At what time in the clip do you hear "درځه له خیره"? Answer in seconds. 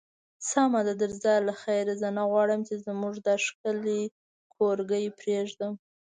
1.01-1.93